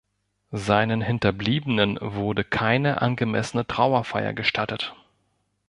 Seinen 0.55 0.99
Hinterbliebenen 1.01 1.99
wurde 2.01 2.43
keine 2.43 3.03
angemessene 3.03 3.67
Trauerfeier 3.67 4.33
gestattet. 4.33 4.95